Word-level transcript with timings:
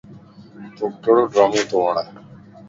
توک 0.75 0.93
ڪھڙو 1.03 1.23
ڊرامو 1.33 1.61
تو 1.69 1.77
وڻ؟ 1.83 1.95